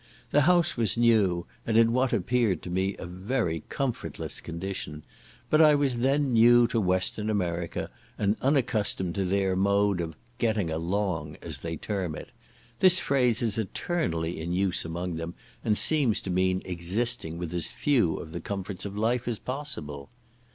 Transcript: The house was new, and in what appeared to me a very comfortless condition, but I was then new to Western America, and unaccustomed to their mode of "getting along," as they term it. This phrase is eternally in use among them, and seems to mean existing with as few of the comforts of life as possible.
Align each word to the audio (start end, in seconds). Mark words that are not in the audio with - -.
The 0.31 0.41
house 0.49 0.75
was 0.75 0.97
new, 0.97 1.45
and 1.63 1.77
in 1.77 1.93
what 1.93 2.11
appeared 2.11 2.63
to 2.63 2.71
me 2.71 2.95
a 2.97 3.05
very 3.05 3.61
comfortless 3.69 4.41
condition, 4.41 5.03
but 5.51 5.61
I 5.61 5.75
was 5.75 5.97
then 5.97 6.33
new 6.33 6.65
to 6.69 6.81
Western 6.81 7.29
America, 7.29 7.87
and 8.17 8.35
unaccustomed 8.41 9.13
to 9.13 9.23
their 9.23 9.55
mode 9.55 10.01
of 10.01 10.15
"getting 10.39 10.71
along," 10.71 11.37
as 11.43 11.59
they 11.59 11.77
term 11.77 12.15
it. 12.15 12.31
This 12.79 12.99
phrase 12.99 13.43
is 13.43 13.59
eternally 13.59 14.41
in 14.41 14.53
use 14.53 14.83
among 14.83 15.17
them, 15.17 15.35
and 15.63 15.77
seems 15.77 16.19
to 16.21 16.31
mean 16.31 16.63
existing 16.65 17.37
with 17.37 17.53
as 17.53 17.67
few 17.71 18.17
of 18.17 18.31
the 18.31 18.41
comforts 18.41 18.85
of 18.85 18.97
life 18.97 19.27
as 19.27 19.37
possible. 19.37 20.09